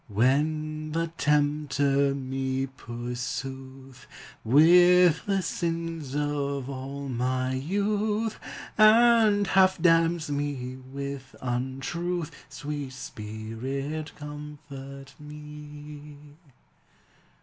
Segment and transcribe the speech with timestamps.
[0.07, 4.07] When the tempter me pursu'th
[4.43, 8.39] With the sins of all my youth,
[8.79, 16.17] And half damns me with untruth, Sweet Spirit, comfort me!